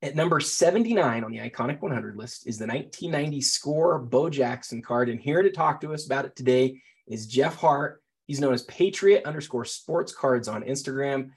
[0.00, 5.08] At number 79 on the iconic 100 list is the 1990 score Bo Jackson card.
[5.08, 8.00] And here to talk to us about it today is Jeff Hart.
[8.26, 11.30] He's known as Patriot underscore sports cards on Instagram.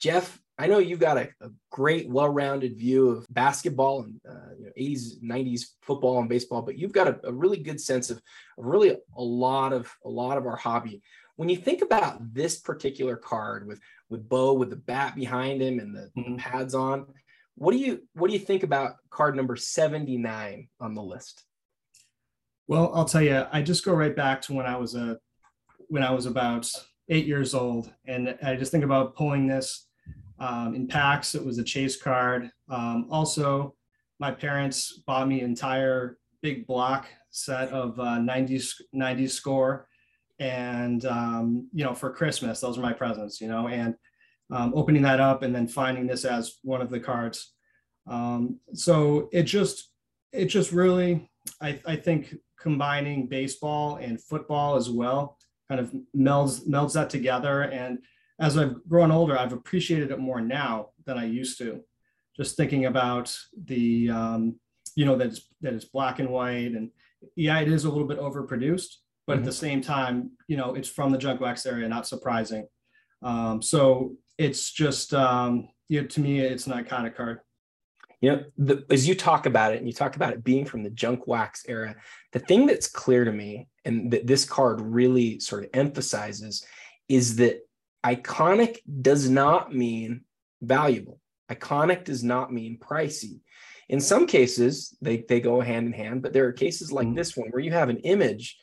[0.00, 4.64] Jeff, I know you've got a, a great, well-rounded view of basketball and uh, you
[4.66, 8.16] know, 80s, 90s football and baseball, but you've got a, a really good sense of,
[8.58, 11.02] of really a lot of a lot of our hobby.
[11.36, 13.80] When you think about this particular card with
[14.10, 16.32] with Bo with the bat behind him and the, mm-hmm.
[16.32, 17.06] the pads on,
[17.56, 21.44] what do you what do you think about card number 79 on the list?
[22.68, 25.18] Well, I'll tell you, I just go right back to when I was a
[25.88, 26.70] when I was about
[27.08, 29.88] eight years old, and I just think about pulling this
[30.38, 31.34] um, in packs.
[31.34, 32.50] It was a chase card.
[32.70, 33.74] Um, also,
[34.18, 39.86] my parents bought me entire big block set of uh, 90s 90s score,
[40.38, 43.40] and um, you know for Christmas those are my presents.
[43.40, 43.94] You know, and
[44.52, 47.52] um, opening that up and then finding this as one of the cards.
[48.06, 49.90] Um, so it just
[50.32, 51.28] it just really
[51.60, 57.62] I, I think combining baseball and football as well kind of melds melds that together
[57.62, 57.98] and
[58.42, 61.80] as I've grown older, I've appreciated it more now than I used to.
[62.36, 63.34] Just thinking about
[63.66, 64.56] the, um,
[64.96, 66.90] you know, that it's, that it's black and white, and
[67.36, 69.42] yeah, it is a little bit overproduced, but mm-hmm.
[69.42, 72.66] at the same time, you know, it's from the junk wax era, not surprising.
[73.22, 77.40] Um, so it's just, um, you know, to me, it's an iconic card.
[78.20, 80.82] You know, the, as you talk about it, and you talk about it being from
[80.82, 81.96] the junk wax era,
[82.32, 86.64] the thing that's clear to me, and that this card really sort of emphasizes,
[87.08, 87.60] is that
[88.04, 90.22] iconic does not mean
[90.60, 91.20] valuable.
[91.50, 93.40] Iconic does not mean pricey.
[93.88, 97.16] In some cases, they, they go hand in hand, but there are cases like mm-hmm.
[97.16, 98.56] this one where you have an image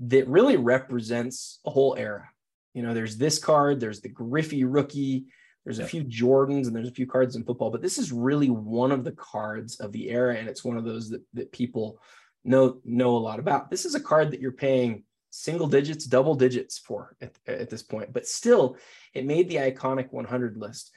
[0.00, 2.28] that really represents a whole era.
[2.74, 5.26] You know, there's this card, there's the Griffey rookie,
[5.64, 8.48] there's a few Jordans, and there's a few cards in football, but this is really
[8.48, 12.00] one of the cards of the era, and it's one of those that, that people
[12.44, 13.70] know know a lot about.
[13.70, 17.82] This is a card that you're paying single digits, double digits for at, at this
[17.82, 18.76] point, but still
[19.12, 20.90] it made the iconic 100 list.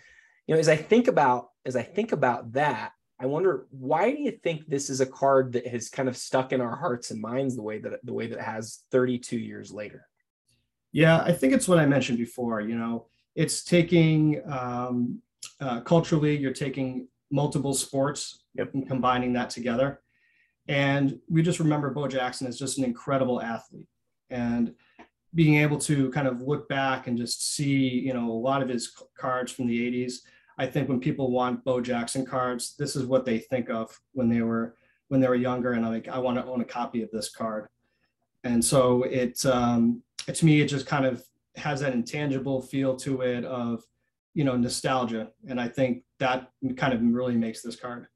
[0.47, 4.21] You know, as I think about as I think about that, I wonder why do
[4.21, 7.21] you think this is a card that has kind of stuck in our hearts and
[7.21, 10.07] minds the way that the way that it has 32 years later?
[10.91, 12.61] Yeah, I think it's what I mentioned before.
[12.61, 15.21] You know, it's taking um,
[15.59, 18.73] uh, culturally, you're taking multiple sports yep.
[18.73, 20.01] and combining that together.
[20.67, 23.87] And we just remember Bo Jackson as just an incredible athlete
[24.29, 24.73] and
[25.33, 28.69] being able to kind of look back and just see, you know, a lot of
[28.69, 30.15] his cards from the 80s.
[30.57, 34.29] I think when people want Bo Jackson cards, this is what they think of when
[34.29, 34.75] they were
[35.07, 35.73] when they were younger.
[35.73, 37.67] And I'm like, I want to own a copy of this card.
[38.45, 41.23] And so it, um, to me, it just kind of
[41.55, 43.83] has that intangible feel to it of,
[44.33, 45.29] you know, nostalgia.
[45.47, 48.07] And I think that kind of really makes this card.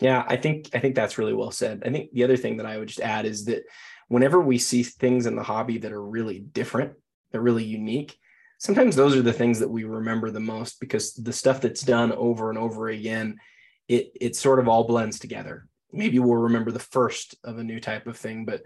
[0.00, 1.82] Yeah, I think I think that's really well said.
[1.84, 3.64] I think the other thing that I would just add is that
[4.08, 6.94] whenever we see things in the hobby that are really different,
[7.30, 8.16] they're really unique,
[8.58, 12.12] sometimes those are the things that we remember the most because the stuff that's done
[12.12, 13.38] over and over again,
[13.88, 15.66] it it sort of all blends together.
[15.92, 18.62] Maybe we'll remember the first of a new type of thing, but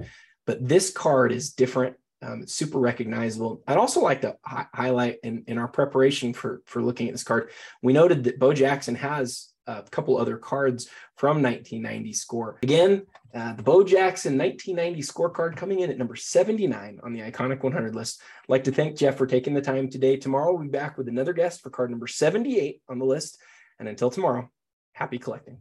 [0.47, 1.97] but this card is different.
[2.25, 3.62] Um, it's super recognizable.
[3.67, 7.25] I'd also like to hi- highlight in, in our preparation for for looking at this
[7.25, 7.51] card,
[7.83, 12.59] we noted that Bo Jackson has a couple other cards from 1990 score.
[12.63, 17.63] Again, uh, the Bo Jackson 1990 scorecard coming in at number 79 on the iconic
[17.63, 18.21] 100 list.
[18.43, 20.17] I'd like to thank Jeff for taking the time today.
[20.17, 23.39] Tomorrow we'll be back with another guest for card number 78 on the list.
[23.79, 24.51] And until tomorrow,
[24.93, 25.59] happy collecting.